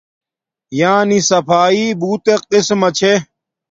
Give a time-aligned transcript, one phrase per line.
[0.79, 3.13] یانی صفایݵ بوتک قسمہ چھے